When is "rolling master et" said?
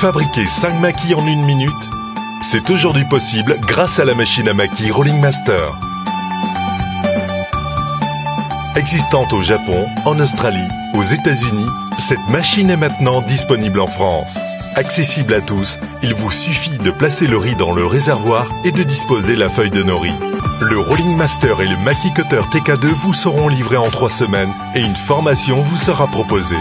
20.78-21.68